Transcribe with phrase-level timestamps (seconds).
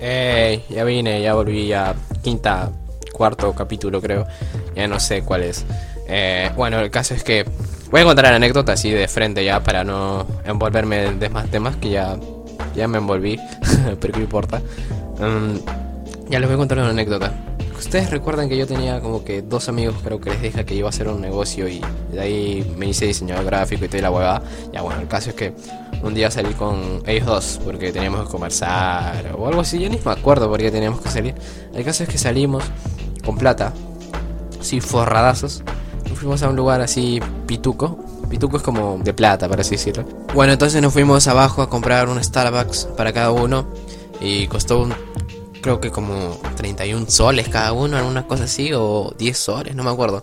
[0.00, 2.70] Eh, ya vine, ya volví, ya quinta,
[3.12, 4.26] cuarto capítulo creo,
[4.74, 5.64] ya no sé cuál es.
[6.08, 7.44] Eh, bueno, el caso es que
[7.90, 11.90] voy a contar anécdota así de frente ya para no envolverme de más temas que
[11.90, 12.18] ya,
[12.74, 13.38] ya me envolví,
[14.00, 14.62] pero qué importa.
[15.18, 17.32] Mm, ya les voy a contar una anécdota.
[17.78, 20.88] Ustedes recuerdan que yo tenía como que dos amigos, creo que les dije que iba
[20.88, 21.80] a hacer un negocio y
[22.12, 24.42] de ahí me hice diseñador gráfico y toda la huevada.
[24.72, 25.54] Ya bueno, el caso es que
[26.02, 29.78] un día salí con ellos dos porque teníamos que conversar o algo así.
[29.78, 31.34] Yo ni me acuerdo por qué teníamos que salir.
[31.74, 32.64] El caso es que salimos
[33.24, 33.72] con plata,
[34.60, 35.62] así forradazos.
[36.08, 37.98] Nos fuimos a un lugar así pituco.
[38.28, 40.04] Pituco es como de plata, para así decirlo.
[40.34, 43.66] Bueno, entonces nos fuimos abajo a comprar un Starbucks para cada uno.
[44.20, 44.94] Y costó un,
[45.62, 49.90] creo que como 31 soles cada uno, alguna cosa así, o 10 soles, no me
[49.90, 50.22] acuerdo.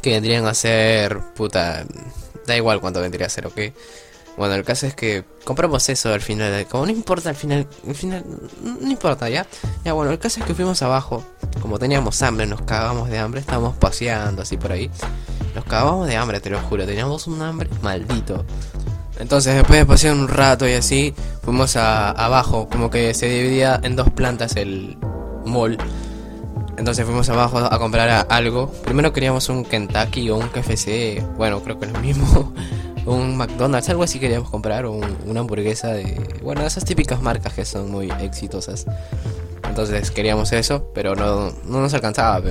[0.00, 1.84] Que vendrían a ser, puta,
[2.46, 3.60] da igual cuánto vendría a ser, ¿ok?
[4.38, 6.64] Bueno, el caso es que compramos eso al final.
[6.68, 8.24] Como no importa al final, al final,
[8.62, 9.44] no importa, ¿ya?
[9.84, 11.24] Ya, bueno, el caso es que fuimos abajo.
[11.60, 13.40] Como teníamos hambre, nos cagamos de hambre.
[13.40, 14.88] Estábamos paseando así por ahí.
[15.56, 16.86] Nos cagamos de hambre, te lo juro.
[16.86, 18.44] Teníamos un hambre maldito.
[19.18, 22.68] Entonces, después de pasear un rato y así, fuimos a, abajo.
[22.68, 24.96] Como que se dividía en dos plantas el
[25.44, 25.78] mall.
[26.76, 28.70] Entonces fuimos abajo a comprar algo.
[28.84, 31.24] Primero queríamos un Kentucky o un KFC.
[31.36, 32.54] Bueno, creo que es lo mismo
[33.08, 37.90] un McDonald's, algo así queríamos comprar, una hamburguesa de, bueno, esas típicas marcas que son
[37.90, 38.86] muy exitosas.
[39.68, 42.42] Entonces queríamos eso, pero no, no nos alcanzaba,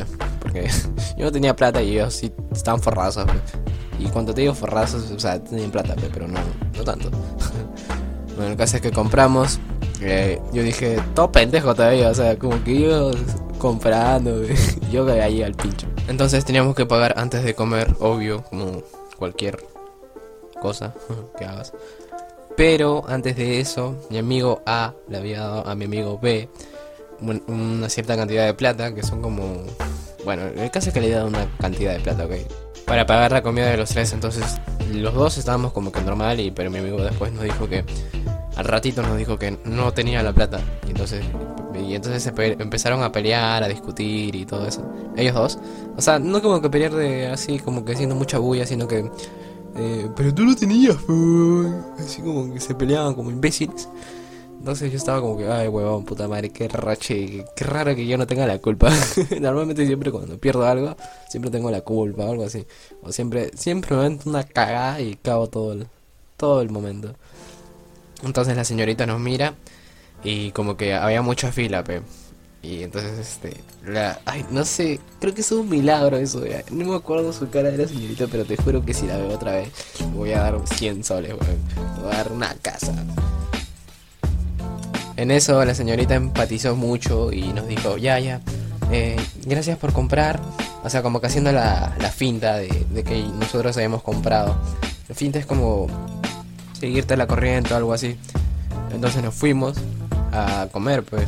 [0.42, 0.68] porque
[1.18, 3.26] yo no tenía plata y ellos sí estaban forrazos.
[4.00, 6.40] Y cuando te digo forrazos, o sea, tenían plata, pero no,
[6.76, 7.10] no tanto.
[8.36, 9.60] bueno, el caso es que compramos.
[10.02, 13.12] Eh, yo dije, todo pendejo todavía, o sea, como que yo
[13.58, 14.44] comprando,
[14.92, 15.88] yo que ahí al pincho.
[16.08, 18.84] Entonces teníamos que pagar antes de comer, obvio, como
[19.18, 19.58] cualquier
[20.60, 20.94] cosa
[21.38, 21.74] que hagas.
[22.58, 26.50] Pero antes de eso, mi amigo A le había dado a mi amigo B
[27.48, 29.64] una cierta cantidad de plata, que son como...
[30.26, 32.34] Bueno, el caso es que le he dado una cantidad de plata, ok.
[32.86, 34.44] Para pagar la comida de los tres, entonces
[34.92, 37.86] los dos estábamos como que normal, y pero mi amigo después nos dijo que...
[38.56, 40.60] Al ratito nos dijo que no tenía la plata.
[40.88, 41.24] Y entonces,
[41.80, 44.84] y entonces empezaron a pelear, a discutir y todo eso.
[45.16, 45.60] Ellos dos.
[45.96, 49.12] O sea, no como que pelear de así, como que haciendo mucha bulla, sino que
[49.78, 50.98] eh, pero tú lo tenías,
[52.00, 53.88] así como que se peleaban como imbéciles.
[54.60, 58.18] Entonces yo estaba como que, ay, huevón, puta madre, qué rache, qué raro que yo
[58.18, 58.92] no tenga la culpa.
[59.40, 60.98] Normalmente siempre cuando pierdo algo,
[61.30, 62.66] siempre tengo la culpa o algo así.
[63.04, 65.88] O siempre, siempre me meto una cagada y cago todo el,
[66.38, 67.16] todo el momento.
[68.24, 69.54] Entonces la señorita nos mira
[70.24, 72.02] y como que había mucha fila, pe.
[72.62, 73.56] Y entonces, este,
[74.26, 77.78] ay, no sé, creo que es un milagro eso, No me acuerdo su cara de
[77.78, 79.70] la señorita, pero te juro que si la veo otra vez,
[80.14, 81.58] voy a dar 100 soles, weón.
[82.02, 82.94] Voy a dar una casa.
[85.16, 88.42] En eso la señorita empatizó mucho y nos dijo, ya, ya,
[88.92, 90.40] eh, gracias por comprar.
[90.84, 94.56] O sea, como que haciendo la, la finta de, de, que nosotros habíamos comprado.
[95.08, 95.88] La finta es como
[96.80, 98.18] seguirte la corriente o algo así.
[98.94, 99.78] Entonces nos fuimos
[100.32, 101.28] a comer, pues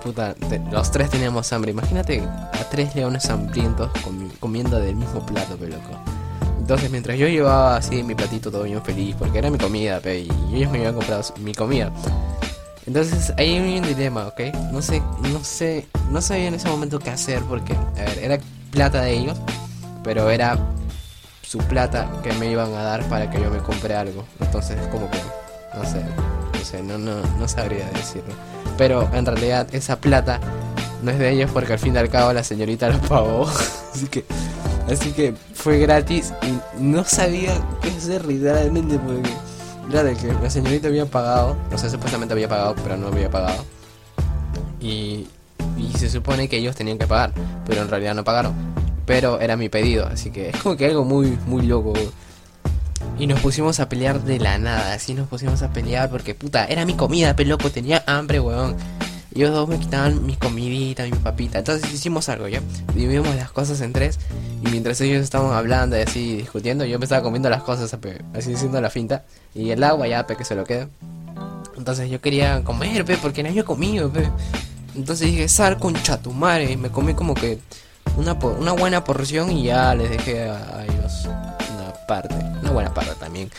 [0.00, 0.34] puta,
[0.70, 1.70] los tres teníamos hambre.
[1.70, 3.90] Imagínate a tres leones hambrientos
[4.40, 5.98] comiendo del mismo plato, pe loco.
[6.58, 10.20] Entonces, mientras yo llevaba así mi platito todo bien feliz, porque era mi comida, pe,
[10.20, 11.92] y ellos me habían comprado mi comida.
[12.86, 14.40] Entonces, ahí hay un dilema, ¿ok?
[14.72, 15.02] No sé,
[15.32, 17.74] no sé, no sabía en ese momento qué hacer, porque,
[18.20, 18.38] era
[18.70, 19.38] plata de ellos,
[20.04, 20.58] pero era
[21.42, 24.24] su plata que me iban a dar para que yo me compre algo.
[24.38, 25.18] Entonces, como que,
[25.74, 26.02] no sé,
[26.52, 28.34] no sé, no, no, no sabría decirlo
[28.76, 30.40] pero en realidad esa plata
[31.02, 33.46] no es de ellos porque al fin y al cabo la señorita lo pagó.
[33.94, 34.24] así que
[34.90, 39.30] así que fue gratis y no sabía qué hacer literalmente porque
[39.90, 43.64] claro que la señorita había pagado, o sea, supuestamente había pagado, pero no había pagado.
[44.80, 45.26] Y,
[45.76, 47.32] y se supone que ellos tenían que pagar,
[47.66, 48.54] pero en realidad no pagaron.
[49.04, 51.92] Pero era mi pedido, así que es como que algo muy muy loco.
[53.20, 56.64] Y nos pusimos a pelear de la nada, así nos pusimos a pelear porque puta,
[56.64, 58.76] era mi comida, pe loco, tenía hambre, weón.
[59.34, 61.58] Ellos dos me quitaban mi comidita, mi papita.
[61.58, 62.62] Entonces hicimos algo, ¿ya?
[62.94, 64.18] Dividimos las cosas en tres.
[64.64, 67.94] Y mientras ellos estaban hablando y así discutiendo, yo me estaba comiendo las cosas,
[68.34, 69.24] así haciendo la finta.
[69.54, 70.88] Y el agua ya, pe, que se lo quede.
[71.76, 74.30] Entonces yo quería comer, pe, porque no había comido, pe.
[74.96, 76.72] Entonces dije, sal con chatumare.
[76.72, 77.58] Y me comí como que
[78.16, 81.28] una, una buena porción y ya les dejé a ellos
[82.10, 83.50] parte, una buena parte también.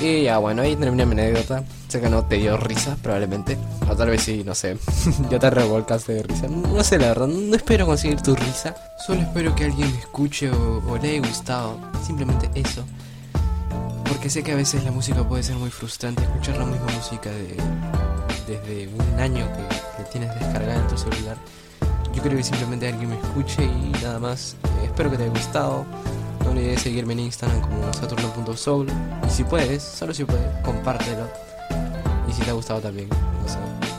[0.00, 1.62] Y ya bueno, ahí terminé mi anécdota.
[1.88, 3.56] Sé que no te dio risa, probablemente.
[3.88, 4.76] O tal vez sí, no sé.
[5.30, 6.48] ya te revolcaste de risa.
[6.48, 8.74] No sé, la verdad, no espero conseguir tu risa.
[9.06, 11.78] Solo espero que alguien me escuche o, le haya gustado.
[12.04, 12.84] Simplemente eso.
[14.08, 16.22] Porque sé que a veces la música puede ser muy frustrante.
[16.22, 17.56] Escuchar la misma música de,
[18.48, 21.36] desde un año que, que tienes descargada en tu celular.
[22.12, 24.56] Yo creo que simplemente alguien me escuche y nada más.
[24.64, 25.86] Eh, espero que te haya gustado.
[26.52, 28.86] No olvides seguirme en Instagram como saturno.soul.
[29.26, 31.26] Y si puedes, solo si puedes, compártelo.
[32.28, 33.08] Y si te ha gustado también.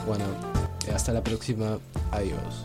[0.06, 0.24] Bueno,
[0.94, 1.78] hasta la próxima.
[2.12, 2.62] Adiós.